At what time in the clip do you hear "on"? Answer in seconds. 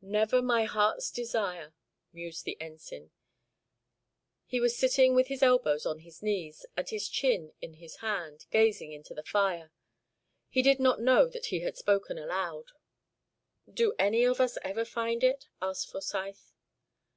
5.86-5.98